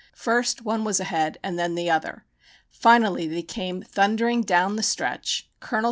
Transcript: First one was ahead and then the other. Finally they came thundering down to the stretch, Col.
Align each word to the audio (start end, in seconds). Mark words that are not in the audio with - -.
First 0.15 0.63
one 0.63 0.83
was 0.83 0.99
ahead 0.99 1.37
and 1.43 1.59
then 1.59 1.75
the 1.75 1.91
other. 1.91 2.25
Finally 2.71 3.27
they 3.27 3.43
came 3.43 3.83
thundering 3.83 4.41
down 4.41 4.71
to 4.71 4.77
the 4.77 4.81
stretch, 4.83 5.47
Col. 5.59 5.79